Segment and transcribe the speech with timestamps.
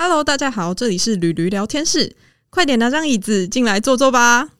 [0.00, 2.14] Hello，大家好，这里是驴驴聊天室，
[2.50, 4.50] 快点拿张椅子进来坐坐吧。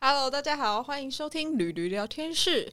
[0.00, 2.72] Hello，大家好，欢迎收听驴驴聊天室。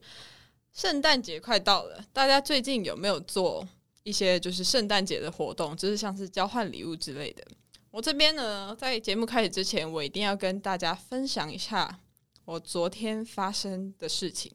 [0.74, 3.68] 圣诞节快到了，大家最近有没有做
[4.02, 7.44] 一些就是圣诞节的活动，就是像是交换礼物之类的？
[7.92, 12.00] 我这边呢，在节目开始之前，我一定要跟大家分享一下
[12.46, 14.50] 我昨天发生的事情。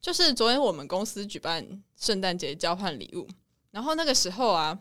[0.00, 3.28] 就是昨天我们公司举办圣诞节交换礼物，
[3.70, 4.76] 然后那个时候啊，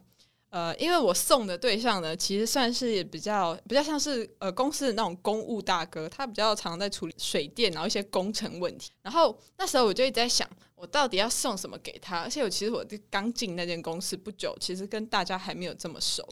[0.50, 8.92] 呃，因为我送的对象呢，其实算是比较比较像是呃公司的那种公务大哥，他比较常在处理水电，然后一些工程问题。
[9.02, 12.22] 然后那时候我就一直在想，我到底要送什么给他？
[12.22, 16.28] 而且我其实我刚进那间公司不久，其实跟大家还没有这么熟。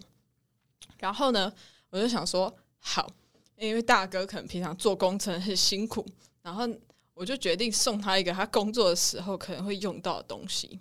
[0.99, 1.51] 然后呢，
[1.89, 3.09] 我就想说，好，
[3.57, 6.05] 因为大哥可能平常做工程很辛苦，
[6.41, 6.67] 然后
[7.13, 10.79] 我就决定送他一个他工作的时候可能会用到的东西。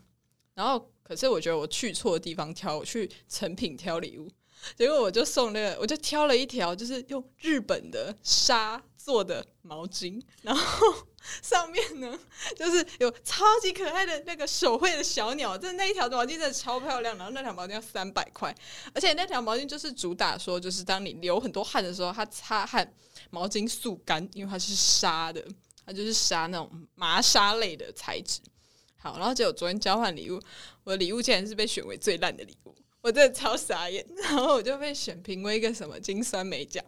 [0.55, 4.28] 然后，可是我觉得我去错地方挑，我去成品挑礼物，
[4.77, 11.09] 结果我就送那个，我就挑了一条就是用日本的纱做的毛巾，然后。
[11.42, 12.19] 上面呢，
[12.56, 17.19] 就是有超级可爱的那个手绘的小鸟，真的那一条毛巾真的超漂亮。
[17.19, 18.55] 然后那条毛巾要三百块，
[18.95, 22.95] 而且那条毛巾就是主打说，就是当你流很多汗的时候，它擦汗
[23.31, 25.45] 毛巾速干，因为它是纱的，
[25.84, 28.41] 它就是纱那种麻纱类的材质。
[28.97, 30.41] 好，然后结果昨天交换礼物，
[30.84, 34.06] 我的礼物竟然是被选为最烂的礼物，我真的超傻眼。
[34.22, 36.83] 然后我就被选评为一个什么金酸梅奖。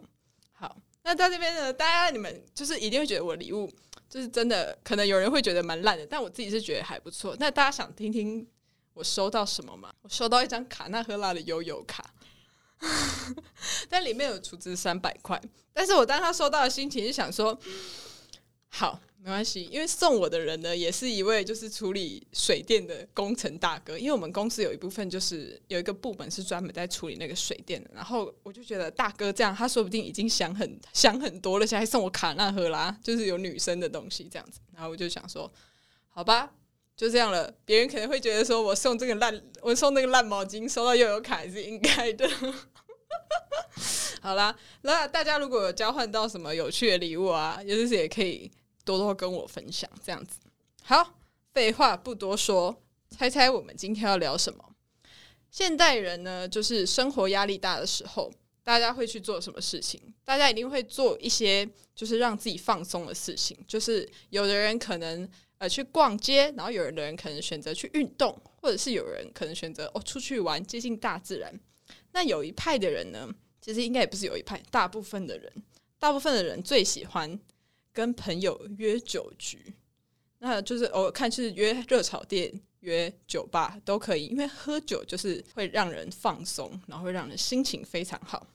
[1.03, 3.71] 那在这边呢，大家你们就是一定会觉得我礼物。
[4.09, 7.33] 就是真的，可能有人会觉得蛮烂的，但我自己是觉得还不错。
[7.39, 8.45] 那大家想听听
[8.93, 9.89] 我收到什么吗？
[10.01, 12.13] 我收到一张卡纳赫拉的悠悠卡，
[13.87, 15.41] 但里面有储值三百块。
[15.71, 17.57] 但是我当他收到的心情是想说，
[18.71, 18.99] 好。
[19.23, 23.95] 没关系，因为送我的人呢，也是一位就是处理水电的工程大哥。
[23.95, 27.91] 因为我们公司有一部分就是有一个部门是专门在处理那个水电的。
[27.93, 34.59] 然后我就觉得大哥这样，他说不定已经想很想很多了，现在送我卡纳赫拉，就是有女生的东西这样子。
[34.73, 35.53] 然后我就想说，
[36.09, 36.51] 好吧，
[36.97, 37.53] 就这样了。
[37.63, 42.27] 别人可能会觉得说我送这个烂，我送那个烂毛巾，收到又有卡是应该的。
[44.19, 48.51] 好啦，那大家如果有交换到什么有趣的礼物啊，就是也可以。
[48.83, 50.39] 多多跟我分享，这样子
[50.83, 51.17] 好。
[51.53, 54.73] 废话不多说，猜猜我们今天要聊什么？
[55.49, 58.31] 现代人呢，就是生活压力大的时候，
[58.63, 60.01] 大家会去做什么事情？
[60.23, 63.57] 大家一定会做一些就是让自己放松的事情。
[63.67, 65.27] 就是有的人可能
[65.57, 71.53] 呃去逛街，然后有的人可能选择去运动，或者是有人可能选择哦出去玩，接近大自然。
[72.13, 75.51] 那有一派的人呢，其实应该也不是有一派，大部分的人，
[75.99, 77.37] 大部分的人最喜欢。
[77.93, 79.73] 跟朋友约酒局，
[80.39, 88.47] 那就是我看是约热炒店、约酒吧都可以，因为喝酒就是会让人放松，然后会让人心情非常好。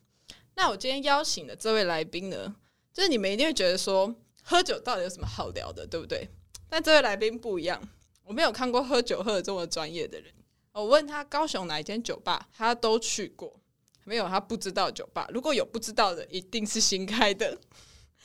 [0.55, 2.55] 那我今天邀请的这位来宾呢，
[2.93, 6.27] 就是你们一定会觉得说，喝酒到底有什么好聊的，对不对？
[6.69, 7.81] 但这位来宾不一样，
[8.25, 10.33] 我没有看过喝酒喝的这么专业的人。
[10.73, 13.61] 我问他高雄哪一间酒吧，他都去过，
[14.05, 15.29] 没有他不知道酒吧。
[15.33, 17.59] 如果有不知道的，一定是新开的。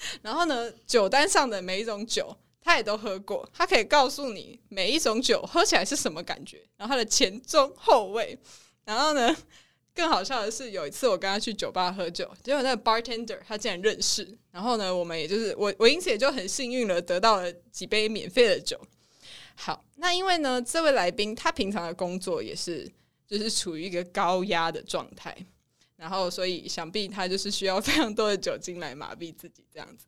[0.21, 8.37] 然后呢，酒单上的每一种酒，他也都喝过，他可以告诉你每一种酒喝起来是什么感觉，然后它的前中后味。
[8.83, 9.35] 然后呢，
[9.93, 14.37] 更好笑的是，有一次我跟他去酒吧喝酒，结果那个 bartender 他竟然认识。
[14.51, 18.79] 然后呢，我们也就是我我因此也就很幸运了，得到了几杯免费的酒。
[19.55, 22.89] 好，那因为呢，这位来宾他平常的工作也是
[23.27, 25.35] 就是处于一个高压的状态。
[26.01, 30.07] 然后，所以想必他就是需要非常多的酒精来麻痹自己，这样子。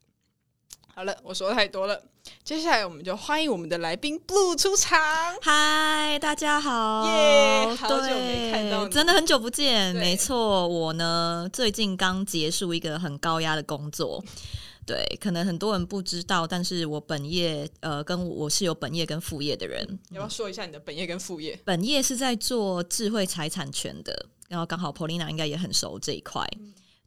[0.95, 2.03] 好了，我说太多了，
[2.43, 4.99] 接下来我们就欢迎我们的来宾 Blue 出场。
[5.39, 7.05] 嗨，大家好！
[7.05, 9.95] 耶，好久没看到你，真的很久不见。
[9.95, 14.23] 没错，我呢最近刚结束一个很高压的工作。
[14.87, 19.87] 对，可能很多人不知道，但是我本业呃，跟我是有本业跟副业的人。
[20.09, 21.57] 要不要说一下你的本业跟副业？
[21.63, 24.25] 本业是在做智慧财产权的。
[24.53, 26.47] 然后刚好 Polina 应该也很熟这一块，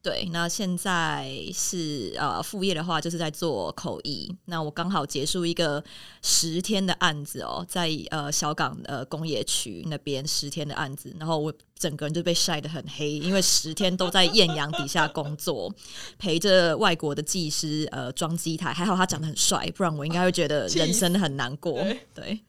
[0.03, 0.29] 对。
[0.33, 4.35] 那现在是呃副业的话，就是在做口译。
[4.47, 5.81] 那我刚好结束一个
[6.23, 15.73] 十天的案子哦，在呃小港呃工业区那边十天的案子，然后我整个人就被晒得很黑，因为十天都在艳阳底下工作，
[16.19, 18.73] 陪着外国的技师呃装机台。
[18.73, 21.81] 还好他长得很帅，不然我应该会觉得人生很难过。
[22.13, 22.41] 对。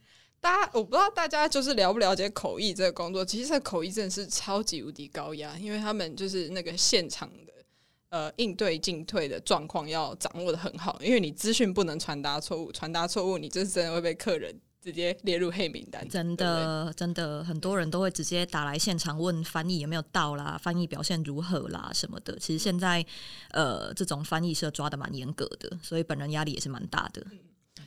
[0.47, 7.51] 大家我不知道大家就是了不了解口译这个工作，其实口译真的是超级无敌高压，因为他们就是那个现场的
[8.07, 16.07] 呃应对进退的状况要掌握的很好，因为你资讯不能传达错误，传达错误你就是真的会被客人直接列入黑名单。
[16.07, 22.33] 真对对的，真的，很多人都会直接打来现场问翻译有没有到啦，翻译表现如何啦什么的。
[22.39, 23.05] 其实现在，
[23.51, 27.21] 呃，这种翻译社抓的蛮严格的，所以本人压力也是蛮大的。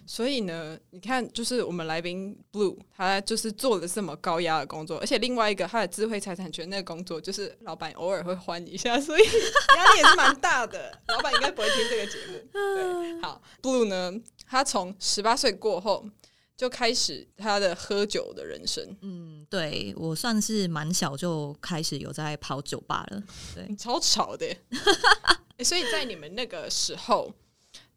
[0.06, 9.22] 所以呢，你看，就是我们来宾 Blue，他就是做了这么高压的工作，而且另外一个他的智慧财产权那个工作，就是老板偶尔会欢一下，所以
[9.76, 10.98] 压力也是蛮大的。
[11.08, 12.48] 老板应该不会听这个节目。
[12.52, 14.12] 对，好，Blue 呢，
[14.46, 16.04] 他从十八岁过后
[16.56, 23.22] 就开始他的喝酒的人生，嗯，对我算是蛮小就开始有在跑酒吧了。
[23.54, 24.46] 对，超吵的
[25.64, 27.32] 所以在你们那个时候，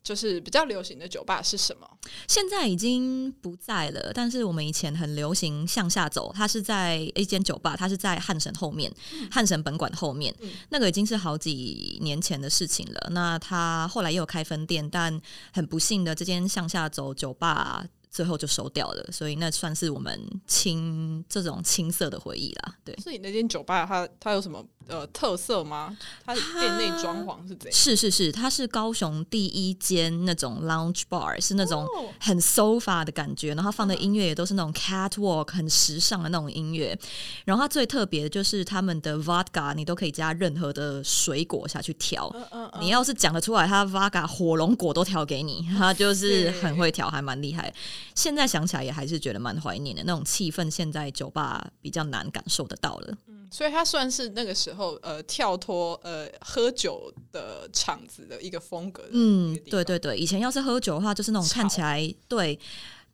[0.04, 1.90] 就是比较流行的酒吧是什么？
[2.28, 8.94] 现在已经不在了，但是我们以前很流行向下走，它是在一间酒吧，它是在汉神后面，
[9.32, 13.10] 汉神本馆后面，嗯那个已经是好几年前的事情了。
[13.12, 15.20] 那它后来也有开分店，但
[15.54, 17.86] 很不幸的，这间向下走酒吧。
[18.14, 22.76] 最后就收掉了，所以那算是我们青这种青涩的回忆啦。
[22.86, 25.98] 对，所以那间酒吧它它有什么呃特色吗？
[26.26, 27.74] 它的店内装潢是怎样？
[27.74, 36.98] 是是是，它是高雄第一间那种 lounge bar，是那种哦很 sofa 的感觉，然后放的音乐也都是那种 catwalk 很时尚的那种音乐。
[37.46, 42.30] 然后它最特别的就是他们的 vodka，你都可以加任何的水果下去调。
[42.34, 47.74] 嗯嗯嗯，你要是讲得出来，他 vodka 火龙果都调给你， 他就是很会调，还蛮厉害。
[48.16, 53.18] 现在想起来也还是觉得蛮怀念的那种气氛，现在酒吧比较难感受得到了。
[53.28, 59.04] 嗯所以它算是那个时候呃跳脱呃喝酒的场子的一个风格。
[59.12, 62.60] 嗯对对对，以前要是喝酒的话，就是那种看起来对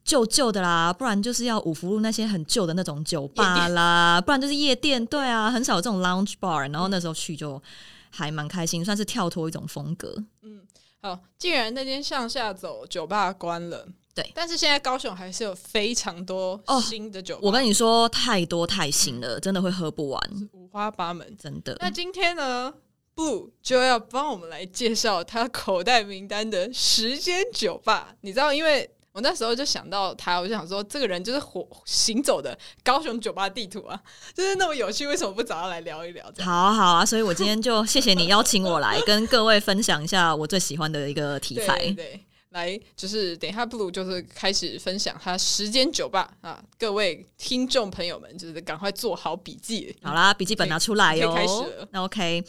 [0.03, 6.71] 旧旧的啦，不然就是要五福路那些很旧的那种酒吧啦，不然就是夜店，对啊，很少有这种 lounge bar。
[6.71, 7.61] 然后那时候去就
[8.09, 10.23] 还蛮开心，算是跳脱一种风格。
[10.41, 10.61] 嗯
[11.01, 13.87] 好，既然那间向下走酒吧关了，
[14.21, 20.21] 对但是现在高雄还是有非常多哦新的酒吧，我跟你说，太多太新了，真的会喝不完，
[20.53, 21.35] 五花八门。
[21.41, 21.77] 真的。
[21.79, 22.73] 那今天呢
[23.15, 28.15] ，Blue 就要帮我们来介绍他口袋名单的时间酒吧。
[28.21, 33.99] 你知道，因为我那时候就想到他，我就想说，这个人就是火行走的高雄酒吧地图啊，
[34.33, 36.31] 就是那么有趣，为什么不找他来聊一聊？
[36.39, 41.77] 好啊好啊，所以我今天就谢谢你邀请我来跟各位分享一下我最喜欢的一个题材。
[41.79, 49.95] 对 对，来就是等一下，Blue 就是开始分享他时间酒吧啊，各位听众朋友们，就是赶快做好笔记。
[50.01, 52.43] 好啦，笔记本拿出来哟、可以开始了那 OK，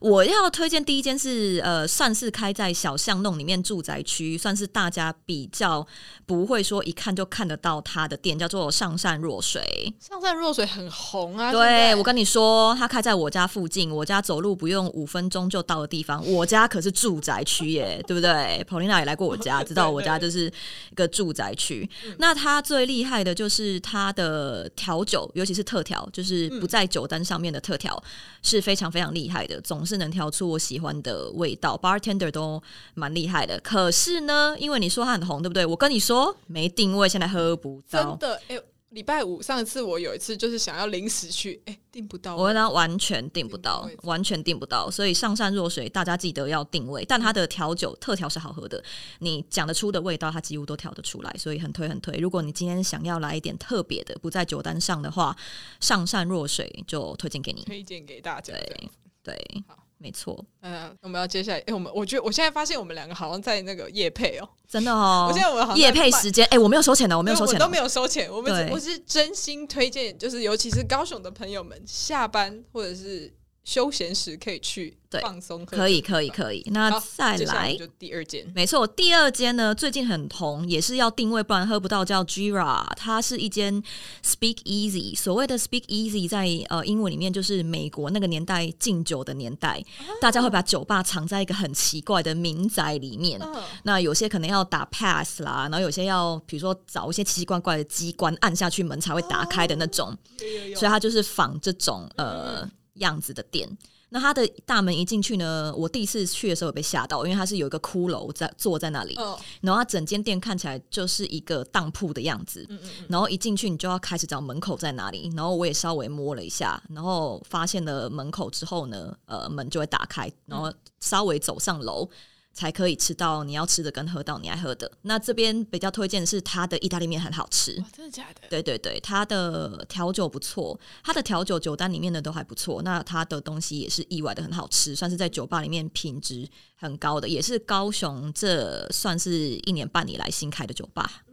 [0.00, 5.86] 我要推荐第一间是呃，算是开在小巷弄里面住宅区，算是大家比较
[6.26, 9.90] 不会说一看就看得到它的店，叫做上善若水。
[9.98, 16.22] 上善若水很红啊，对我跟你说，他开在我家附近，我家走路不用五分钟就到的地方。
[16.30, 20.46] 我家可是住宅区耶，对不对？Paulina 也来过我家， 知道我家就是
[20.90, 21.88] 一个住宅区。
[22.18, 28.02] 那它最厉害的就是它的调酒，尤其是特调，就是不在酒单上面的特调，
[28.42, 31.76] 是非常非常厉害的，总是能调出我喜欢的味道。
[31.82, 32.62] Bartender 都
[32.94, 33.60] 蛮厉害的。
[33.60, 35.64] 可是呢，因为你说它很红，对不对？
[35.66, 38.18] 我跟你说没定位，现在喝不到真。
[38.18, 38.60] 的哎。
[38.96, 42.34] 礼拜五上一次我有一次就是想要临时去，哎、订不到。
[42.34, 47.04] 我跟他完全订不到完全订不到，所以上善若水，大家记得要定位。
[47.04, 48.82] 但它的调酒特调是好喝的，
[49.18, 52.16] 你讲得出的味道，它几乎都调得出来，所以很推很推。
[52.16, 55.36] 如果你今天想要来一点特别的，不在酒单上的话，
[55.78, 57.64] 上善若水就推荐给你。
[57.64, 58.54] 推荐给大家。
[58.54, 58.90] 对
[59.22, 65.26] 对好，没错，嗯，我们要接下来，哎、我们我觉得我现在发现我们两个好像在那个夜配哦、真的哦。
[65.30, 73.32] 我现在我们好像夜配时间，哎、我没有收钱的，我我没有收钱的，都没有收钱，我们只我是真心推荐，就是尤其是高雄的朋友们，下班或者是
[73.66, 76.62] 休闲时可以去对放松，可以可以可以。
[76.70, 82.86] 那再来就第二间，没错，第二间呢最近很红，也是要定位，不然喝不到，叫 Gira。
[82.96, 83.82] 它是一间
[84.24, 85.16] Speak Easy。
[85.16, 89.84] 所谓的 Speak Easy，在呃英文里面就是美国那个年代禁酒的年代，
[90.20, 93.40] 大家会把酒吧藏在一个很奇怪的民宅里面。
[93.42, 100.16] 嗯，那有些可能要打 pass 啦，然后有些要比如说找一些奇奇怪怪的机关按下去门才会打开的那种。
[100.38, 103.68] 有有有所以它就是仿这种呃样子的店。
[104.08, 112.64] 那它的大门一进去呢，我第一次去的时候被吓到，因为它是有一个骷髅在坐在那里，哦，然后它整间店看起来就是一个当铺的样子。
[112.68, 115.28] 嗯嗯嗯，然后一进去，你就要开始找门口在哪里。
[115.34, 122.08] 然后我也稍微摸了一下，然后发现了门口之后呢，呃，门就会打开，然后稍微走上楼，
[122.56, 124.90] 才可以吃到你要吃的跟喝到你爱喝的。
[125.02, 128.48] 那这边比较推荐的是它的意大利面很好吃，真的假的？
[128.48, 132.80] 对对对，它的调酒不错，它的调酒酒单里面的都还不错。
[132.82, 141.25] 那它的东西也是意外的很好吃，算是在酒吧里面品质很高的，也是高雄这算是一年半以来新开的酒吧。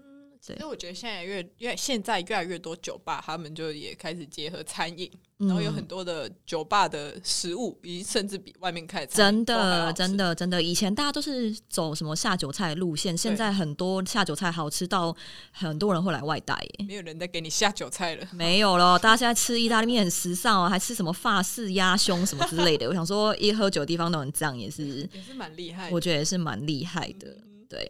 [0.46, 5.10] 对因为我觉得现在越越现在越来越多酒吧，他们就也开始结合餐饮，
[5.40, 15.16] 嗯然后有很多的酒吧的食物，已经甚至比外面开真的，真的，真的，以前大家都是走什么下酒菜路线，现在很多下酒菜好吃到
[15.52, 16.86] 很多人会来外带耶。
[16.86, 18.28] 没有人再给你下酒菜了。
[18.34, 22.88] 没有了，大家现在吃意大利面很时尚哦，还吃什么法式鸭胸什么之类的。
[22.90, 25.90] 我想说，一喝酒的地方都很脏，也是也是蛮厉害。
[25.90, 27.30] 我觉得也是蛮厉害的。
[27.30, 27.90] 嗯对，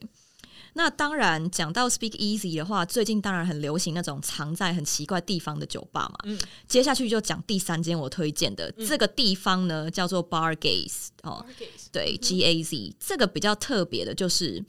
[0.73, 6.17] 那当然讲到 Speak Easy 的话，最近当然很流行那种藏在很奇怪地方的酒吧嘛。
[6.23, 11.45] 嗯接下去就讲第三间我推荐的、这个地方呢，叫做 Bar Gaze 哦。
[11.91, 14.65] 对，G A Z 这个比较特别的就是，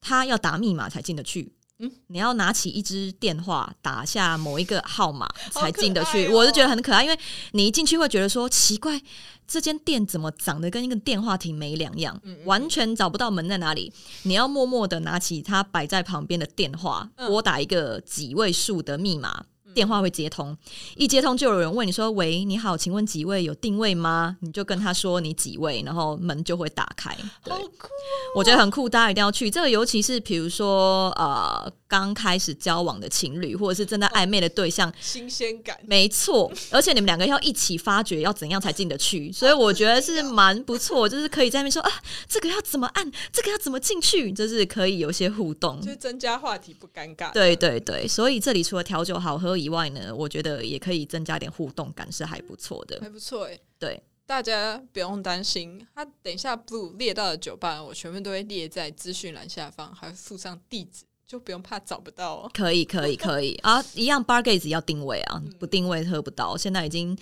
[0.00, 1.52] 它要打密码才进得去。
[1.78, 6.26] 嗯你要拿起一支电话，打下某一个号码才进得去。
[6.26, 7.18] 哦我就觉得很可爱，因为
[7.52, 9.00] 你一进去会觉得说奇怪，
[9.46, 13.92] 这间店怎么长得跟一个电话亭没两样，嗯完全找不到门在哪里。
[14.22, 19.44] 你要默默的拿起它摆在旁边的电话，嗯拨打一个几位数的密码。
[19.74, 20.56] 电话会接通，
[20.96, 23.42] 一接通就有人问你说：“喂，你好，请问几位？
[23.42, 27.14] 有定位吗？”你就跟他说你几位，然后门就会打开。
[27.42, 27.88] 对好，酷，
[28.36, 29.50] 我觉得很酷，大家一定要去。
[29.50, 35.76] 这个尤其是比如说呃刚开始交往的情侣，或者是正在暧昧的对象，新鲜感。
[35.86, 36.50] 没错。
[36.70, 41.90] 而且你们两个要一起发掘要怎样才进得去， 所以我觉得是蛮不错，就是可以在那边说啊，
[42.28, 45.80] 这个要怎么按，这个要怎么进去，就是可以有一些互动。
[45.80, 47.32] 就是增加话题不尴尬。
[47.32, 52.98] 对对对，所以这里除了调酒好喝以外呢，我觉得也可以增加点互动感，是还不错的。
[53.00, 53.58] 还不错哎。
[53.78, 62.50] 对，大家不用担心，他等一下 Blue 列到的酒吧，我全部都会列在资讯栏下方，还附上地址，就不用怕找不到哦。
[62.54, 66.56] 可以可以可以 啊，一样 bar gaze 要定位啊，不定位喝不到。
[66.56, 67.16] 现在已经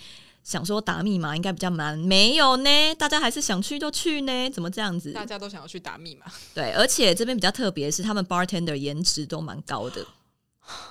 [0.45, 5.13] 想说打密码应该比较难，没有呢，大家还是想去就去呢，怎么这样子？
[5.13, 10.05] 大家都想要去打密码，对，而且这边比较特别是，他们 bartender 颜值都蛮高的，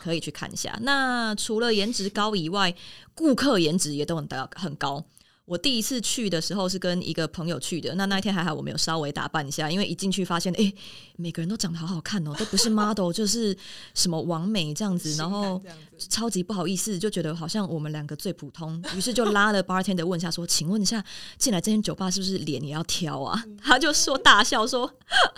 [0.01, 0.78] 可以去看一下。
[0.82, 2.74] 那除了颜值高以外，
[3.16, 5.04] 顾客颜值也都很高很高。
[5.45, 10.74] 我第一次去的时候是跟一个朋友去的，那那一天还好我没有稍微打扮一下，因为一进去发现，哎、
[11.17, 13.55] 每个人都长得好好看哦，都不是 model 就是
[13.93, 15.62] 什么完美这样子，然后
[15.98, 21.03] 超级不好意思，就觉得好像我们两个最普通，于是就拉了 bartender 问一下说：“请问一下，
[21.38, 24.89] 进来这间酒吧是不是脸也要挑啊？”他就说大笑说：“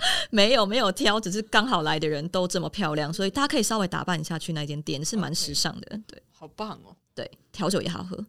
[0.29, 5.99] 没有没有挑，只是刚好来的人都这么漂亮，所以大家可以稍微打扮一下去那间店，是蛮时尚的。
[6.05, 6.95] 对好棒哦。
[7.15, 8.23] 对，调酒也好喝。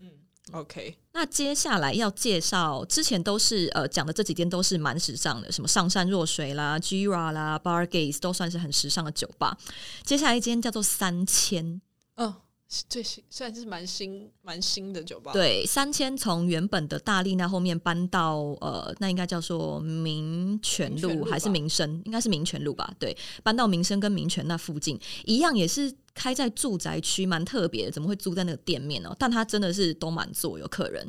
[0.54, 9.58] OK，那接下来要介绍，之前都是呃讲的这几间都是蛮时尚的，什么上善若水啦、Gira 啦、Bar Gaze 都算是很时尚的酒吧。
[10.04, 11.80] 接下来一间叫做三千。
[12.14, 12.32] 嗯，
[12.68, 22.00] 是最新，算是蛮新蛮新的酒吧。，对，三千从原本的大力那后面搬到呃，那应该叫做民权路还是民生？
[22.04, 22.94] 应该是民权路吧？
[23.00, 27.90] 对，搬到民生跟民权那附近，一样也是开在住宅区，蛮特别的。
[27.90, 31.06] 怎么会租在那个店面呢、但它真的是都满座，有客人。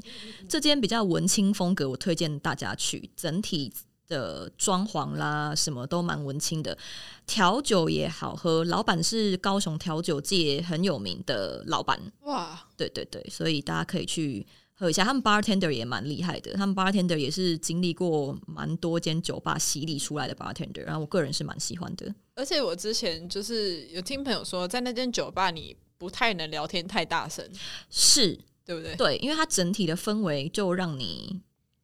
[0.49, 3.71] 这间比较文青风格，我推荐大家去，整体。
[4.07, 6.77] 的装潢啦，什么都蛮文青的，
[7.25, 8.63] 调酒也好喝。
[8.65, 14.45] 老板是高雄调酒界很有名的老板，哇，对对对，所以大家可以去
[14.75, 15.03] 喝一下。
[15.03, 22.13] 他们 bartender 也蛮厉害的，他们 bartender 也是经历过蛮多间酒吧洗礼出来的 bartender，然后我个人是蛮喜欢的。
[22.35, 27.49] 而且我之前就是有听朋友说，在那间酒吧你不太能聊天太大声，
[27.89, 28.95] 是对不对？
[28.95, 31.39] 对，因为它整体的氛围就让你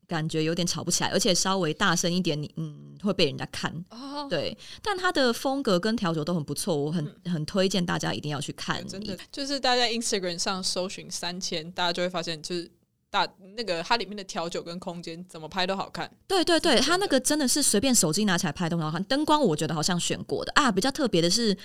[0.06, 3.74] 感觉有点吵不起来，而且稍微大声一点，你嗯会被人家看。
[3.90, 8.86] 哦，对，但它的风格跟调酒都很不错，我很很推荐大家一定要去看。
[8.86, 12.70] 真的就是大家 Instagram 上搜寻三千，大家就会发现，就是
[13.12, 13.28] 大
[13.58, 16.10] 那个它里面的调酒跟空间怎么拍都好看。
[16.28, 19.04] 对对对，它那个真的是随便手机拿起来拍都很好看。
[19.04, 20.72] 灯光我觉得好像选过的啊。
[20.72, 21.56] 比较特别的是，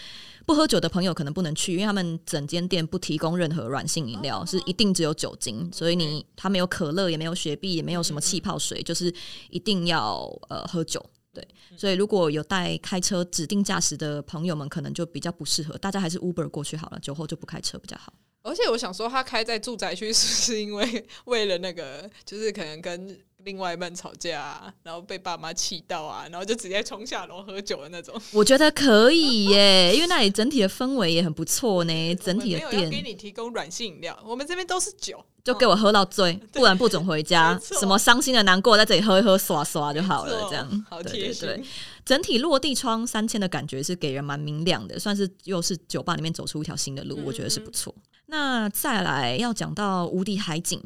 [0.45, 9.15] 不喝酒的朋友可能不能去，因为他们整间店不提供任何软性饮料，是一定只有酒精，所以你它没有可乐，也没有雪碧，也没有什么气泡水，就是
[9.49, 11.01] 一定要呃喝酒。
[11.33, 18.13] 对，所以如果有带开车指定驾驶的朋友们，可能就比较不适合，大家还是 Uber 过去好了，酒后就不开车比较好。
[18.47, 28.15] 而且我想说，他开在住宅区，是不是因为为了那个，就是可能跟另外一半吵架啊，然后被爸妈气到啊，然后就直接冲下楼喝酒的那种。
[28.33, 35.25] 我觉得可以耶， 因为那里整体的氛围也很不错呢，整体的我们没有要给你提供软性饮料，我们这边都是酒。
[35.45, 40.69] 就给我喝到醉，不然不准回家什么伤心的、难过，在这里喝一喝、刷刷就好了，这样。
[40.91, 41.47] 好对贴心。
[41.47, 41.65] 对对，
[42.05, 47.95] 整体落地窗三千的感觉是给人蛮明亮的，算是又是酒吧里面走出一条新的路，嗯我觉得是不错。
[48.27, 50.81] 那再来要讲到无敌海景，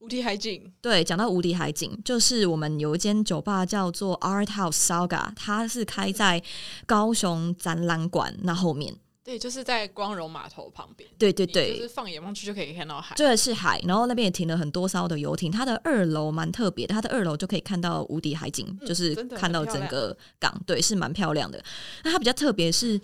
[0.00, 6.42] 无敌海景，对，讲到无敌海景，就是我们有一间酒吧叫做 Art House Saga，它是开在
[6.84, 8.96] 高雄展览馆那后面。
[9.22, 11.08] 对，就是在光荣码头旁边。
[11.18, 13.14] 对对对就是，放眼望去就可以看到海。
[13.16, 15.50] 这是海，然后那边也停了很多艘的游艇。
[15.50, 21.60] 它的二楼蛮特别的，它的二楼就可以看到无敌海景，嗯就是看到整个港，对，是蛮漂亮的。
[22.04, 23.00] 那它比较特别是。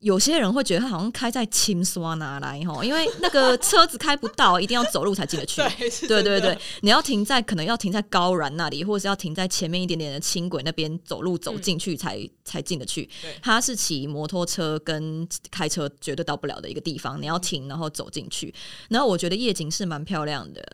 [0.00, 5.60] 有些人会觉得他好像开在青刷拿来吼，因为那个车子开不到，一定要走路才进得去。
[6.06, 13.34] 对，对对对，你要停在可能要停在高燃那里，或者是要停在前面一点点的轻轨那边走路走进去才、才进得去对。
[13.42, 18.54] 它是骑摩托车跟开车绝对到不了的一个地方，你要停然后走进去。
[18.88, 20.64] 然后我觉得夜景是蛮漂亮的，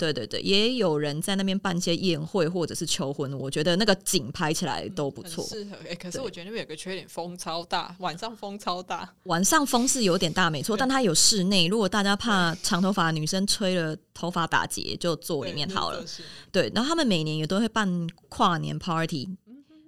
[0.00, 5.58] 对对对，也有人在那边办一些宴会或者是求婚，我觉得那个景拍起来都不错很。
[5.58, 5.76] 适合。
[5.88, 9.12] 哎、可是我觉得那边有个缺点，风超大，晚上风超大。
[9.24, 11.66] 晚上风是有点大，没错，但它有室内。
[11.66, 16.04] 如果大家怕长头发的女生吹了头发打结，就坐里面好了。。
[16.52, 19.28] 对，然后他们每年也都会办跨年 party。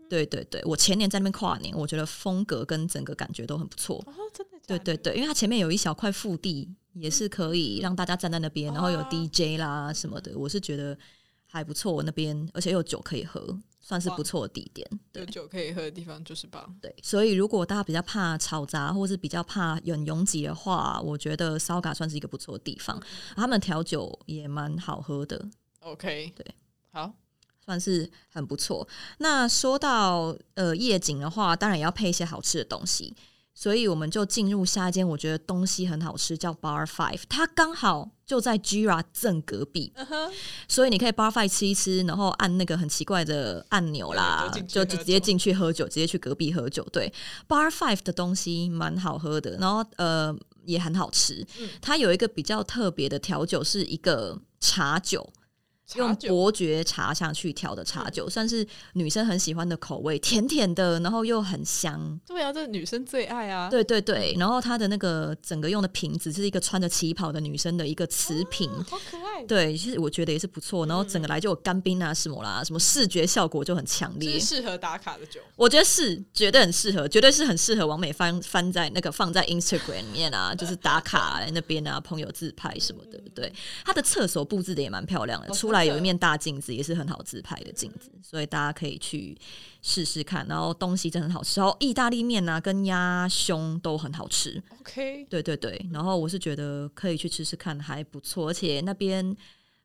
[0.07, 3.97] 对对对，我前年在那边跨年，我觉得风格跟整个感觉都很不错。
[4.07, 4.79] 哦，真的的？
[4.79, 10.97] 对对对，因为它前面有一小块腹地，也是可以让大家站在那边，然后有哦 DJ 啦什么的，我是觉得
[11.47, 12.03] 还不错。
[12.03, 14.89] 那边而且有酒可以喝，算是不错的地点。
[15.13, 16.75] 对有酒可以喝的地方就是棒。
[16.81, 22.99] 对，所以如果大家比较怕吵杂，或是比较怕很拥挤的话，我觉得烧嘎算是一个不错的地方。
[23.37, 25.47] 他们调酒也蛮好喝的
[25.81, 26.47] ，OK，对，
[26.91, 27.13] 好，
[27.63, 28.89] 算是很不错。
[29.19, 33.15] 那说到呃夜景的话，当然也要配一些好吃的东西，
[33.55, 39.93] 所以我们就进入下一间我觉得东西很好吃，叫 Bar Five，它刚好就在 Gira 正隔壁，
[40.69, 46.83] 所以你可以 Bar Five 吃一吃，然后按那个很奇怪的按钮啦，就就直接进去喝酒，直接去隔壁喝酒。
[46.93, 47.13] 对
[47.47, 51.47] ，Bar Five 的东西蛮好喝的，然后呃也很好吃。
[51.61, 55.33] 嗯它有一个比较特别的调酒，是一个茶酒。
[55.97, 62.19] 用伯爵茶下去调的茶酒，算是女生很喜欢的口味，甜甜的，然后又很香。
[62.27, 63.69] 对啊，这是女生最爱啊。
[63.69, 69.45] 对对对，然后它的那个整个用的瓶子是一个穿着旗袍的女生的一个瓷瓶，啊好可爱。
[69.45, 70.87] 对，其实我觉得也是不错。
[70.87, 74.41] 然后整个来就有干冰啊什么啦，什么视觉效果就很强烈。
[74.41, 75.41] 适合打卡的酒。
[75.55, 83.21] 我觉得是绝对很适合，绝对是很适合王美翻翻在那个放在 Instagram 里面啊，就是打卡那边啊，朋友自拍什么的。
[83.35, 83.53] 对，
[83.85, 89.37] 它的厕所布置的也蛮漂亮的，哦出来有一面大镜子，也是很好自拍的镜子，所以大家可以去
[89.83, 90.47] 试试看。
[90.47, 94.63] 然后东西真的很好吃，然后意大利面啊跟鸭胸都很好吃。
[94.81, 99.37] OK，对对对，然后我是觉得可以去吃吃看，还不错，而且那边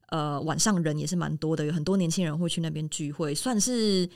[0.09, 4.09] 呃晚上人也是蛮多的，有很多年轻人会去那边聚会，算是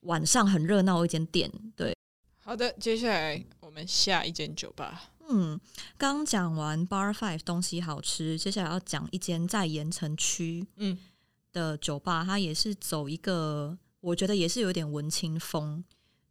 [0.00, 1.50] 晚上很热闹的一间店。
[1.76, 1.96] 对，
[2.44, 5.10] 好的，接下来我们下一间酒吧。
[5.28, 5.60] 嗯，
[5.96, 10.98] 刚讲完 Bar Five 东西好吃，接下来要讲一间在盐城区嗯
[11.52, 15.84] 的酒吧，它也是走一个我觉得也是有点文青风。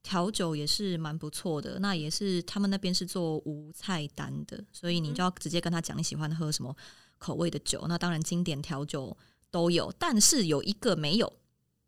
[0.04, 6.76] 调酒也是蛮不错的，那也是他们那边是做无菜单的，所以你就要直接跟他讲你喜欢喝什么
[7.20, 7.86] 口味的酒。
[7.88, 9.16] 那当然经典调酒
[9.52, 11.32] 都有，但是有一个没有，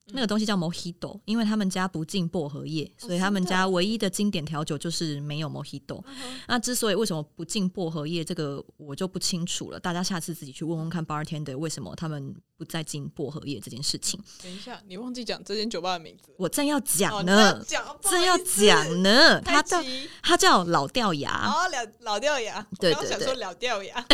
[0.07, 6.03] 那个东西叫 Mojito，因为他们家不进薄荷叶，所以他们家唯一的经典调酒就是没有 Mojito。
[6.47, 9.79] 那之所以为什么不进薄荷叶，这个我就不清楚了。
[9.79, 14.19] 大家下次自己去问问看 bartender 为什么他们不再进薄荷叶这件事情。
[14.43, 16.33] 等一下，你忘记讲这间酒吧的名字。
[16.37, 21.47] 我正要哦讲呢，讲，正要讲呢，太它叫急它叫老掉牙。
[21.47, 24.05] 哦，老老掉牙，对对对我想说老掉牙，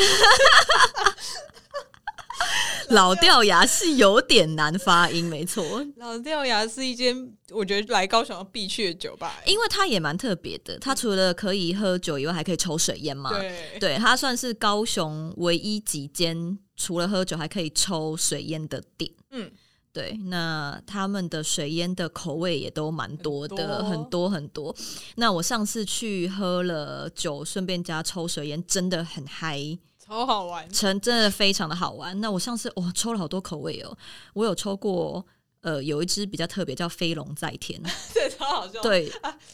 [2.90, 7.16] 老掉牙是有点难发音，没错，老掉牙是一间
[7.52, 9.52] 我觉得来高雄要必去的酒吧、欸。
[9.52, 10.78] 因为它也蛮特别的。
[10.80, 13.30] 它除了可以喝酒以外，还可以抽水烟嘛。
[13.32, 19.12] 对，对，它算是高雄唯一几间除了喝酒还可以抽水烟的店。
[19.32, 19.52] 嗯，
[19.94, 24.76] 对，那他们的水烟的口味也都蛮多的，很很多很多。
[25.16, 29.78] 那我上次去喝了酒，顺便加抽水烟，真的很嗨，
[30.10, 30.68] 超好玩。
[30.72, 32.20] 成真的非常的好玩。
[32.20, 33.96] 那我上次我、抽了好多口味哦，
[34.34, 35.24] 我有抽过
[35.62, 37.80] 呃，有一支比较特别，叫飞龙在天。
[38.12, 38.82] 对，超好笑。
[38.82, 39.12] 对，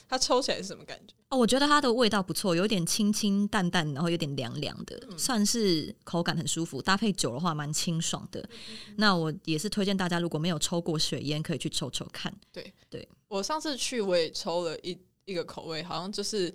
[0.08, 1.14] 它抽起来是什么感觉？
[1.30, 6.82] 哦，我觉得它的味道不错，有点清清淡淡，然后有点凉凉的，算是口感很舒服。
[6.82, 8.48] 搭配酒的话，蛮清爽的。
[8.96, 12.34] 那我也是推荐大家，如果没有抽过水烟，可以去抽抽看。
[12.54, 16.54] 对对，我上次去我也抽了一一个口味，好像就是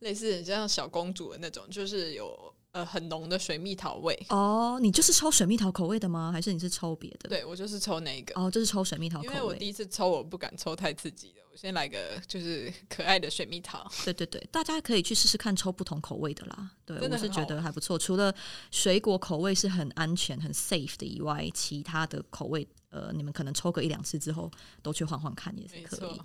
[0.00, 2.52] 类似像小公主的那种，就是有。
[2.72, 6.30] 呃，很浓的水蜜桃味哦，你就是抽水蜜桃口味的吗？
[6.30, 7.28] 还是你是抽别的？
[7.28, 9.34] 对我就是抽那个哦，就是抽水蜜桃口味。
[9.34, 13.90] 因为我第一次抽，我不敢抽太刺激的，我先来个就是可爱的水蜜桃。
[14.04, 16.70] 对对对，大家可以去试试看抽不同口味的啦。
[16.84, 17.98] 对，我是觉得还不错。
[17.98, 18.32] 除了
[18.70, 24.50] 水果口味是很安全、很 safe 的以外，其他的口味，呃，你们可能抽个一两次之后，
[24.82, 26.20] 都去换换看也是可以。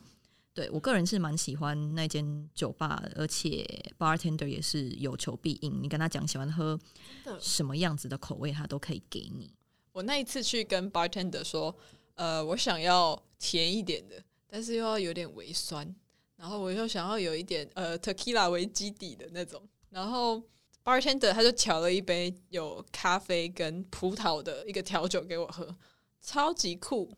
[0.53, 3.65] 对我个人是蛮喜欢那间酒吧，而且
[3.97, 5.81] bartender 也是有求必应。
[5.81, 6.79] 你跟他讲喜欢喝
[7.39, 9.51] 什么样子的口味，他都可以给你。
[9.91, 11.75] 我那一次去跟 bartender 说，
[12.13, 15.95] 呃，我想要甜一点的，但是又要有点微酸，
[16.35, 19.67] 然后我又想要有一点呃 tequila 为基底的那种。
[19.89, 20.41] 然后
[20.83, 25.75] bartender 他就调了一杯有咖啡跟葡萄的一个调酒给我喝，
[26.21, 27.11] 超级酷。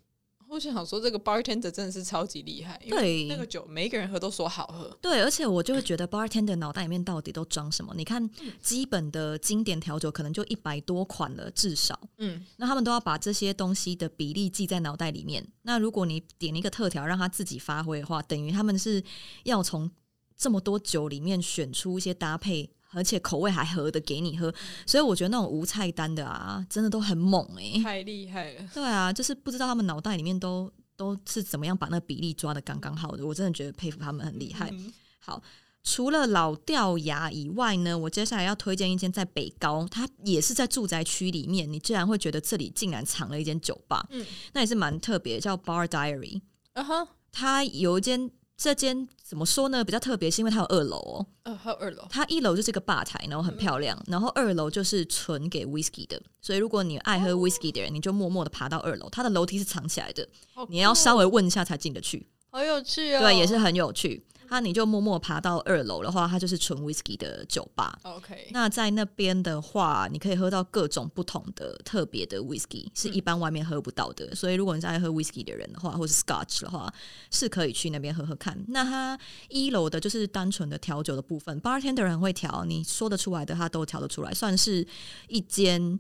[0.48, 4.98] 我就想说，这个 bartender 真的是超级厉害，对那个酒，每一个人喝都说好喝。
[5.02, 7.94] 对，而且我就会觉得 bartender 脑袋里面到底都装什么？
[7.98, 8.30] 你看，
[8.62, 12.00] 基本的经典调酒可能就一百多款了，至少。
[12.20, 15.46] 嗯，那他们都要把这些东西的比例记在脑袋里面。
[15.64, 19.04] 那如果你点一个特调让他自己发挥的话，等于他们是
[19.44, 19.90] 要从
[20.38, 22.70] 这么多酒里面选出一些搭配。
[22.96, 24.52] 而且口味还合的给你喝，
[24.86, 28.70] 所以我觉得那种无菜单的啊，真的都很猛哎，太厉害了。
[28.74, 34.74] 对啊，就是不知道他们脑袋里面都都是怎么样把那个比例抓的刚刚好的，我真的觉得佩服他们很厉害。
[35.20, 35.44] 好，
[35.84, 46.42] 除了老掉牙以外呢，我接下来要推荐一间在北高，它也是在住宅区里面，你竟然会觉得这里竟然藏了一间酒吧，嗯，那也是蛮特别，叫 Bar Diary。
[46.74, 48.32] 嗯哼，它有一间。
[48.58, 49.84] 这间怎么说呢？
[49.84, 52.06] 比较特别是因为它有二楼哦，呃，还有二楼。
[52.10, 56.22] 它一楼就是个吧台，然后很漂亮，然后二楼就是纯给 whisky 的。
[56.42, 59.10] 所以如果你爱喝 whisky 的人，你就默默的爬到二楼。
[59.10, 60.28] 它的楼梯是藏起来的，
[60.70, 62.28] 你要稍微问一下才进得去。
[62.50, 63.20] 好有趣啊！
[63.20, 64.26] 对，也是很有趣。
[64.48, 67.98] 他你就默默爬到二楼的话，它就是纯 whisky 的酒吧。
[68.04, 74.34] OK，那在那边的话，你可以喝到各种不同的特别的 whisky，是一般外面喝不到的。
[74.36, 76.94] 所以如果你是爱喝 whisky 的人的话，或是 Scotch 的话，
[77.32, 78.58] 是可以去那边喝喝看。
[78.68, 84.86] 那它一楼的就是单纯的调酒的部分，bartender 很会调，你说得出来的他都调得出来，算是
[85.28, 86.00] 一间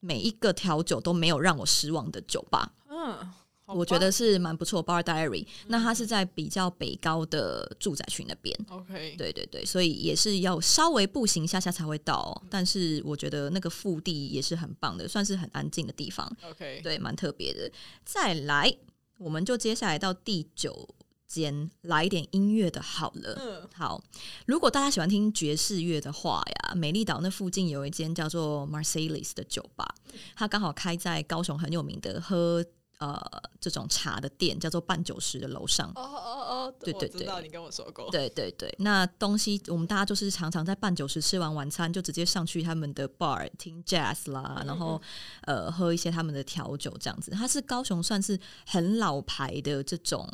[0.00, 2.72] 每一个调酒都没有让我失望的酒吧。
[2.88, 3.18] 嗯。
[3.66, 5.46] 我觉得是蛮不错，Bar Diary。
[5.68, 8.54] 那它是在比较北高的住宅区那边。
[8.68, 12.42] OK，对对对，所以也是要稍微步行下下才会到。
[12.50, 16.30] 但是我觉得那个腹地也是很棒的，算是很安静的地方。
[16.50, 17.70] OK，对，蛮特别的。
[18.04, 18.70] 再来，
[19.16, 20.86] 我们就接下来到第九
[21.26, 23.38] 间，来一点音乐的好了。
[23.40, 24.02] 嗯，好。
[24.44, 29.94] 如果大家喜欢听爵士乐的话呀，美丽岛那附近有一间叫做 Marcellus 的酒吧，
[30.36, 32.62] 它刚好开在高雄很有名的喝。
[32.98, 33.20] 呃，
[33.60, 35.90] 这种茶的店叫做半九十的楼上。
[35.96, 38.08] 哦哦哦，对对对，你跟我说过。
[38.10, 45.00] 对对对，那东西我们大家就是常常在半九十吃完晚餐，就直接上去他们的 bar 听 jazz 啦，然后
[45.42, 47.30] 呃喝一些他们的调酒这样子。
[47.32, 50.28] 它是高雄算是很老牌的这种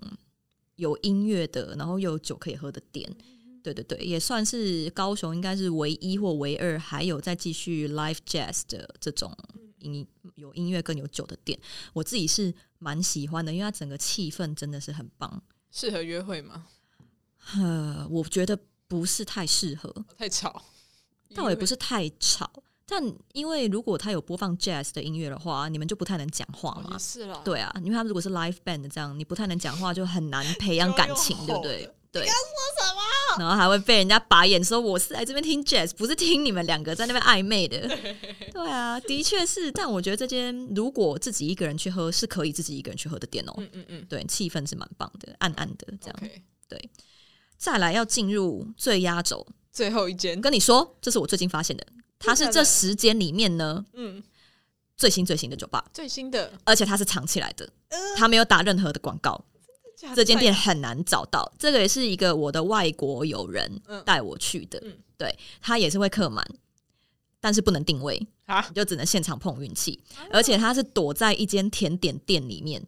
[0.76, 3.10] 有音乐的，然后又有酒可以喝的店。
[3.62, 9.36] 对对对，也算是高雄应该是唯一或唯二还有在继续 live jazz 的这种。
[9.80, 11.58] 音有音乐更有酒的店，
[11.92, 15.42] 我自己是蛮喜欢的，因为它整个气氛真的是很棒。
[15.70, 16.66] 适合约会吗？
[17.54, 20.62] 呃，我觉得不是太适合，太吵，
[21.34, 22.50] 倒也不是太吵。
[22.84, 23.00] 但
[23.32, 26.98] 因为如果他有播放 jazz 的音乐的话，你们就不太能讲话嘛。
[26.98, 31.94] 是了，对啊，因为他们如果是 live band 这样，你不太能讲话，就很难 培养感情，对不对？
[32.10, 32.26] 对。
[33.38, 37.88] 然后还会被人家白眼，说我是来这边听 jazz，不是听你们两个在那边暧昧的。
[38.52, 38.68] 对。
[38.68, 39.70] 啊，的确是。
[39.72, 43.54] 但我觉得这间如果自己一个人去喝，是可以自己一个人去喝的店哦。
[43.56, 46.16] 嗯嗯嗯，对，气氛是蛮棒的，暗暗的这样。
[46.68, 46.90] 对，
[47.56, 49.46] 再来要进入最压轴。
[49.72, 51.86] 最后一间，跟你说，这是我最近发现的，
[52.18, 54.22] 它是这十间里面呢，嗯，
[54.96, 57.68] 最新最新的酒吧，最新的，而且它是藏起来的，
[58.16, 59.44] 它没有打任何的广告。
[60.14, 63.70] 这间店很难找到，这个也是一个我的外国友人
[64.04, 64.82] 带我去的，
[65.18, 66.44] 对他也是会客满，
[67.40, 70.00] 但是不能定位啊，就只能现场碰运气，
[70.32, 72.82] 而且他是躲在一间甜点店里面，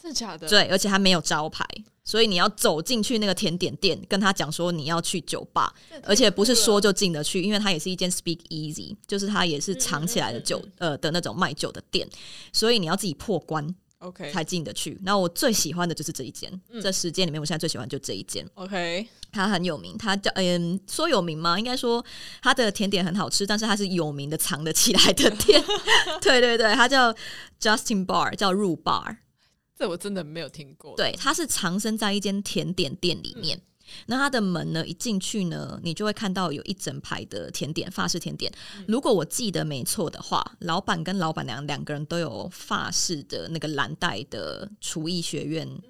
[0.00, 0.48] 真的假的？
[0.48, 1.66] 对，而且他没有招牌，
[2.04, 12.08] 所以你要走进去那个甜点店，跟他讲说你要去酒吧，而且不是说就进得去，因为它也是一间 Speak Easy，就是它也是藏起来的酒呃的那种卖酒的店，
[12.52, 13.74] 所以你要自己破关。
[13.98, 14.98] OK 才进得去。
[15.02, 18.46] 那我最喜欢的就是这一间，嗯这十间里面，我现在最喜欢就这一间。
[18.54, 21.58] OK，它很有名，它叫嗯，说有名吗？
[21.58, 22.04] 应该说
[22.42, 25.64] 它的甜点很好吃，但是它是有名的藏得起来的店。
[26.20, 27.14] 对对对，它叫
[27.60, 29.16] Justin Bar，叫入 bar。
[29.78, 30.94] 这我真的没有听过。
[30.96, 33.60] 对，它是藏身在一间甜点店里面。
[34.06, 38.52] 那它的门呢，一进去呢，你就会看到有一整排的甜点，法式甜点。
[38.88, 45.68] 如果我记得没错的话，老板跟老板娘两个人都有法式的那个蓝带的厨艺学院。
[45.68, 45.82] 嗯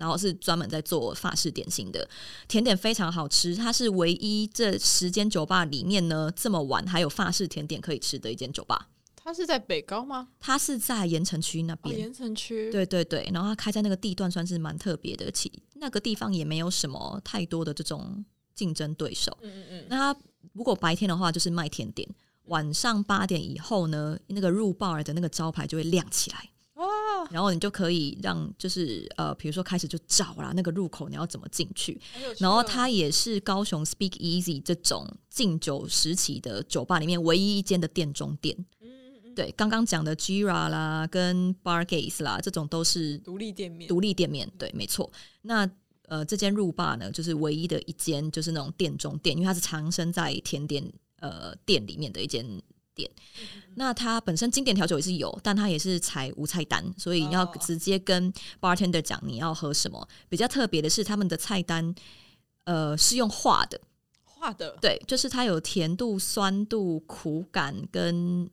[0.00, 2.08] 然后是专门在做法式点心的
[2.48, 3.54] 甜点，非常好吃。
[3.54, 8.88] 它是唯一这十间酒吧里面呢，这么晚还有法式甜点可以吃的一间酒吧。
[9.14, 10.28] 它是在北高吗？
[10.40, 15.52] 它是在盐城区那哦，边，盐城区。，对对对，然后它开在那个地段算是蛮特别的，其
[15.84, 19.36] 那个地方也没有什么太多的这种竞争对手。
[19.42, 20.20] 嗯嗯嗯，那它
[20.54, 22.08] 如果白天的话就是卖甜点，
[22.46, 26.48] 晚上八点以后呢，那个入 bar 的那个招牌就会亮起来。
[26.76, 26.86] 哇，
[27.30, 32.00] 然后你就可以让，就是呃，比如说开始就找啦，那个入口你要怎么进去。
[32.38, 38.56] 然后哦它也是高雄 Speak Easy 这种禁酒时期的酒吧里面唯一一间的店中店。
[39.34, 43.88] 对，刚刚讲的 Gira 啦，跟 Bar Gaze 啦，这种都是独立店面。
[43.88, 45.10] 独立店面，对，没错。
[45.42, 45.68] 那
[46.06, 50.84] 呃，这间入霸呢，就是唯一的一间，就是那种店中店，因为它是藏身在甜点
[51.20, 52.46] 呃店里面的一间
[52.94, 53.10] 店。
[53.74, 60.06] 那它本身经典调酒也是有，但它也是采无菜单，所以你要哦直接跟 bartender 讲你要喝什么。
[60.28, 61.94] 比较特别的是，他们的菜单
[62.64, 63.80] 呃是用画的，
[64.24, 68.48] 画的，对，就是它有甜度、酸度、苦感跟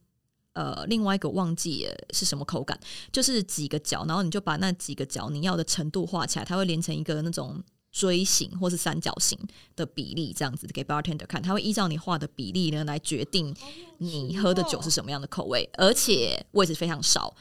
[0.53, 2.79] 呃另外一个忘记了是什么口感，
[3.11, 9.37] 就是几个角，然后你就把那几个角你要的程度画起来，它会连成一个那种锥形或是三角形
[9.75, 13.53] 的比例，这样子给 bartender 看，他会依照你画的比例呢来决定
[13.97, 17.35] 你喝的酒是什么样的口味，而且位置非常少。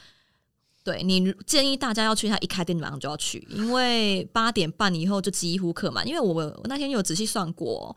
[0.83, 6.07] 对你建议大家要去，他一开店马上就要去，因为八点半以后就几乎客满。
[6.07, 7.95] 因为我我那天有仔细算过，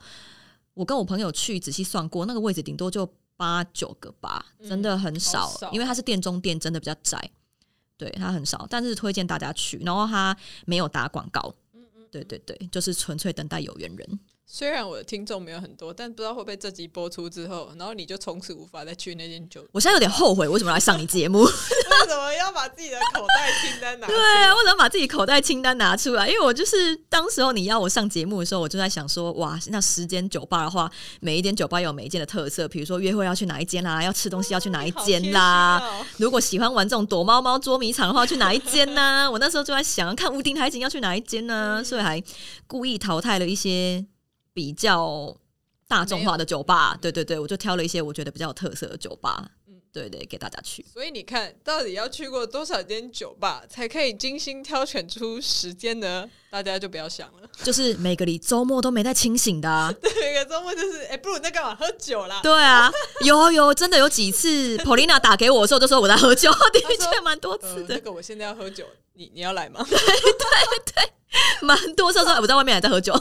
[0.75, 7.31] 我跟我朋友去仔细算过，那个位置顶多就八九个吧，真的很少，因为它是店中店，真的比较窄，
[7.97, 12.07] 对它很少，但是推荐大家去，然后它没有打广告，嗯嗯。
[12.11, 14.19] 对对对，就是纯粹等待有缘人。
[14.47, 19.65] 虽然我的听众没有很多，但不知道会不会这集播出之后，然后你就从此无法再去那间酒。
[19.71, 21.39] 我现在有点后悔，为什么来上你节目？
[21.43, 24.43] 为什么要把自己的口袋清单拿出对？
[24.43, 26.27] 啊，为什么把自己口袋清单拿出来？
[26.27, 30.89] 因为我就是当时候你要我上节目的时候，我就在想说，哇，那十间酒吧的话，
[31.21, 36.05] 每一间酒吧有每一间的特色，比如说约会要去哪一间啦，要吃东西要去哪一间啦。
[36.17, 39.27] 如果喜欢玩这种躲猫猫捉迷藏的话，去哪一间呢？
[39.29, 41.83] 我那时候就在想，看屋顶海景要去哪一间呢？
[41.83, 42.21] 所以还
[42.67, 44.05] 故意淘汰了一些
[44.55, 45.35] 比较
[45.87, 46.97] 大众化的酒吧。
[46.99, 49.47] 对对对，我就挑了一些我觉得比较有特色的酒吧。
[49.91, 50.85] 对对，给大家去。
[50.91, 56.29] 所以你看，到底要去过多少间酒吧才可以精心挑选出时间呢？
[56.49, 57.49] 大家就不要想了。
[57.63, 59.93] 就是每个礼周末都没在清醒的、 啊。
[60.19, 61.73] 每个周末就是，哎、不如你在干嘛？
[61.73, 62.41] 喝酒啦。
[62.43, 62.91] 对啊，
[63.23, 69.79] 有有，真的有几次，Polina 打给我的时候就说我在喝酒， 的确蛮多呃次，的，那个我现在要喝酒，你你要来吗？
[69.89, 71.11] 对对对
[71.61, 73.13] 蛮多次说哎我在外面还在喝酒。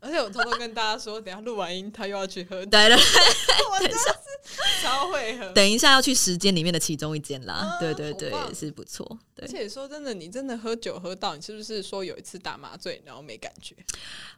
[0.00, 2.96] 而且我偷偷跟大家说，等下录完音，他又要去喝酒，对对，
[3.70, 5.46] 我真的是超会喝。
[5.52, 7.54] 等一下要去时间里面的其中一间啦。
[7.54, 9.06] 啊对对对，是不错。
[9.34, 13.76] 对而，且说真的，你真的喝酒喝到，你是不是说有一次打麻醉，然后没感觉？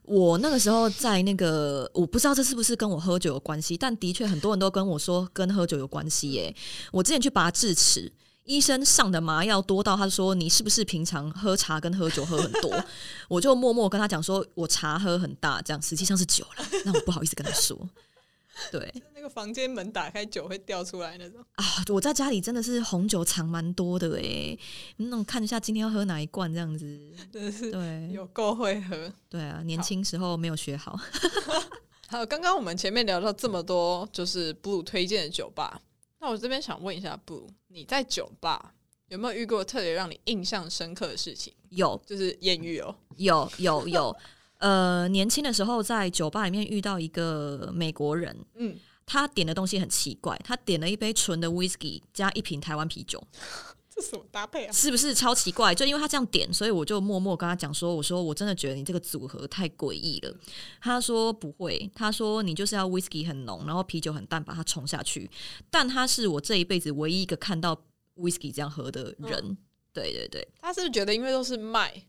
[0.02, 6.54] 我那个时候在那个，我不知道这是不是跟我喝酒有关系，但的确很多人都跟我说跟喝酒有关系耶。
[6.90, 8.12] 我之前去拔智齿。
[8.44, 12.84] 医生上的麻药多到他说你是不是平常喝茶跟喝酒喝很多？
[13.28, 16.66] 我就默默跟他讲说，我茶喝很大，这样实际上是酒了。
[16.84, 17.78] 那我不好意思跟他说。
[18.70, 21.40] 对那个房间门打开，酒会掉出来那种。
[21.54, 24.56] 啊，我在家里真的是红酒藏蛮多的诶，
[24.98, 26.84] 那种看一下今天要喝哪一罐这样子。
[27.32, 29.10] 真的是对有够会喝。
[29.30, 30.98] 对啊，年轻时候没有学好。
[32.08, 35.80] 好，刚刚我们前面聊到这么多，就是 Blue 推荐的酒吧。
[36.22, 38.72] 那我这边想问一下 Blue，你在酒吧
[39.08, 41.52] 有没有遇过特别让你印象深刻的事情？
[41.70, 42.94] 有就是艳遇哦。
[43.16, 44.16] 有有有，
[44.58, 54.72] 呃，年轻的时候在酒吧里面遇到一个美国人，嗯，他点的东西很奇怪，他点了一杯纯的 whisky 加一瓶台湾啤酒，这什么搭配啊？
[54.72, 55.74] 是不是超奇怪？
[55.74, 60.34] 就因为他这样点，所以我就默默跟他讲说：“我说我真的觉得你这个组合太诡异了。”
[60.82, 65.30] 他说不会，他说你就是要 whisky 很浓，然后啤酒很淡，把它冲下去。
[65.70, 67.80] 但他是我这一辈子唯一一个看到
[68.16, 69.56] whisky 这样喝的人。
[69.92, 72.04] 对对对，他是不是觉得因为都是麦，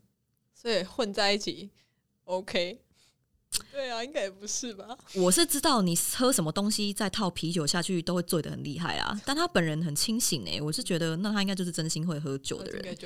[0.54, 1.70] 所以混在一起
[2.24, 2.80] OK？
[3.72, 4.96] 对啊，应该也不是吧？
[5.14, 12.96] 我是知道你喝什么东西再套啤酒下去都会醉得很厉害啊，但他本人很清醒诶、我是觉得那他应该就是真心会喝酒的人。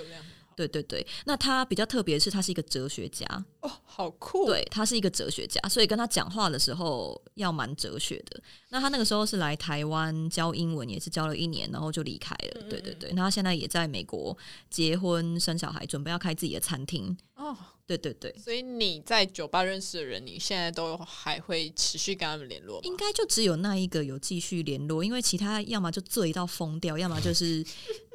[0.56, 3.24] 对对对，那他比较特别是，他是一个哲学家，
[3.60, 4.46] 哦，好酷！
[4.46, 8.42] 对他是一个哲学家，所以跟他讲话的时候要蛮哲学的。
[8.70, 12.62] 那他那个时候是来台湾教英文，也是教了一年，然后就离开了。
[12.68, 14.36] 对对对，那他现在也在美国
[14.68, 17.16] 结婚生小孩，准备要开自己的餐厅。
[17.38, 22.80] 哦，对对对，所以你在酒吧认识的人，你现在都还会持续跟他们联络？
[22.82, 27.64] 应该就只有那一个有继续联络，因为其他要么就醉到疯掉，要么就是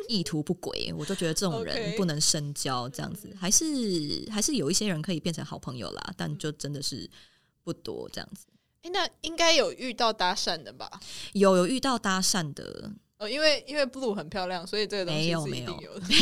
[0.09, 0.93] 意图不轨。
[0.97, 7.09] 我就觉得这种人不能深交，这样子还是还是有一些人可以变成好朋友啦，但就真的是
[7.63, 8.47] 不多这样子。
[8.81, 10.99] 哎，那应该有遇到搭讪的吧？
[11.31, 12.91] 有有遇到搭讪的。
[13.27, 16.05] 因为因为 blue 很漂亮，所以这个东西是一定有的。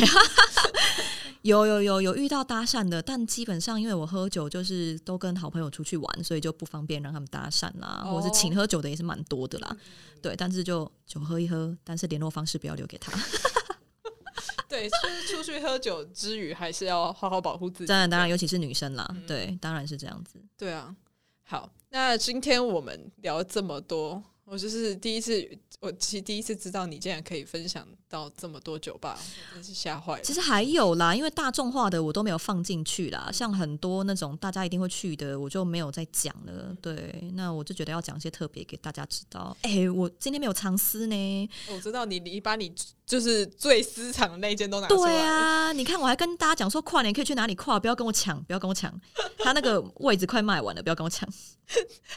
[1.42, 9.76] 有有有有遇到搭讪的，但基本上因为我喝酒就是都跟好朋友出去玩，所以就不方便让他们搭讪啦，或者是请喝酒的也是蛮多的啦。
[10.20, 13.12] 对，但是就酒喝一喝，但是联络方式不要留给他。
[14.68, 17.86] 对，出出去喝酒之余，还是要好好保护自己。
[17.86, 20.40] 当然，当然，尤其是女生啦，对，当然是这样子。
[20.56, 20.94] 对啊，
[21.42, 24.22] 好，那今天我们聊这么多。
[24.52, 25.48] 我就是第一次，
[25.80, 29.18] 我其实第一次知道你竟然可以分享到这么多酒吧，
[29.54, 30.22] 真是吓坏了。
[30.22, 36.76] 其实还有啦，因为大众化的我都没有放进去啦，像很多那种大家一定会去的，我就没有再讲了。
[36.82, 39.56] 对，那我就觉得要讲一些特别给大家知道。
[39.62, 41.48] 哎，我今天没有藏私呢。
[41.70, 45.10] 我知道你，你把你就是最私藏的那一件都拿出来。
[45.10, 48.92] 对啊，你看我还跟大家讲说，跨年可以去哪里跨，不要跟我抢，不要跟我抢。
[49.38, 51.28] 他那个位置快卖完了，不要跟我抢。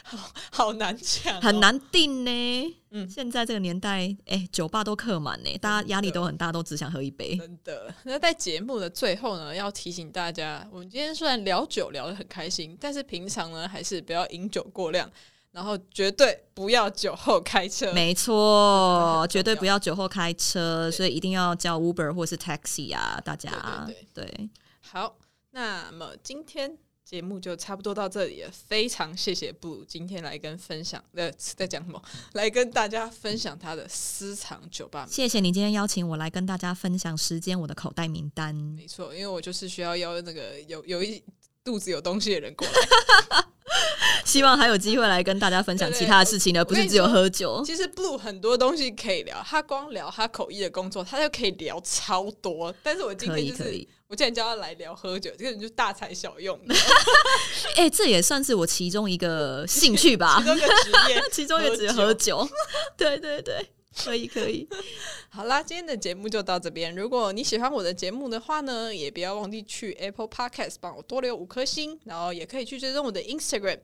[0.02, 0.18] 好
[0.50, 2.76] 好难抢，很难定呢。
[2.90, 7.36] 嗯，现在这个年代，哎，酒吧都客满呢，大家压力都很大，都只想喝一杯。
[7.36, 7.92] 真的。
[8.04, 15.10] 那在节目的最后呢，要提醒大家，我们今天虽然聊酒聊得很开心，但是平常呢，还是不要饮酒过量，
[15.56, 17.90] 然后绝对不要酒后开车。
[17.94, 23.88] 没错，绝对不要酒后开车，所以一定要叫 Uber 或是 Taxi 啊，大家。
[24.12, 24.50] 对，
[24.82, 25.16] 好，
[25.52, 26.76] 那么今天。
[27.06, 32.02] 节目就差不多到这里了，非常谢谢布鲁今天来跟分享，呃，在讲什么？
[32.34, 35.06] 来跟大家分享他的私藏酒吧。
[35.08, 38.52] 谢谢你今天邀请我来跟大家分享时间我的口袋名单。
[38.52, 41.22] 没错，因为我就是需要邀那个有有一
[41.66, 42.72] 肚子有东西的人过来。
[44.24, 47.62] 希望还有机会来跟大家分享其他的事情呢，不是只有喝酒。
[47.64, 52.72] 其实 Blue 很多东西可以聊，他光聊他口译的工作，他就可以聊超多。
[52.82, 56.58] 但是我今天就是，我今天叫他来聊喝酒，这个人就大材小用。
[57.76, 62.48] 哎， 这也算是我其中一个兴趣吧， 其中一个职业，其中一个职业喝酒。
[62.96, 63.66] 对对对。
[63.96, 64.68] 可以可以，
[65.30, 66.94] 好啦，今天的节目就到这边。
[66.94, 73.80] 如果你喜欢我的节目的话呢，也不要忘记去 Apple Podcast 帮我多留五颗星，然后也可以去追踪我的 Instagram。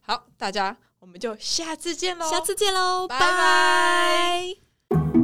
[0.00, 5.23] 好，大家我们就下次见喽，下次见喽，拜拜。